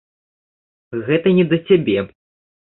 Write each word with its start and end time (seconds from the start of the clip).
Гэта 1.09 1.27
не 1.41 1.45
да 1.53 1.61
цябе. 1.69 1.99